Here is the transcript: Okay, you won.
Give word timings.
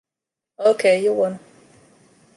Okay, 0.57 1.03
you 1.03 1.13
won. 1.13 1.39